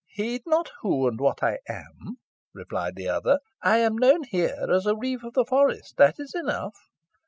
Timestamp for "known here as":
3.99-4.87